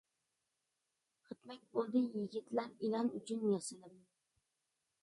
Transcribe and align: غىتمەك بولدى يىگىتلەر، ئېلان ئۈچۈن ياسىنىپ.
غىتمەك 1.27 1.61
بولدى 1.75 2.03
يىگىتلەر، 2.07 2.75
ئېلان 2.81 3.13
ئۈچۈن 3.21 3.47
ياسىنىپ. 3.53 3.97